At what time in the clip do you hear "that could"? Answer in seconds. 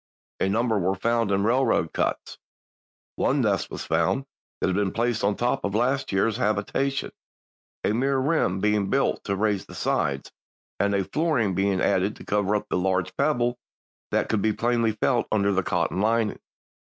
14.09-14.41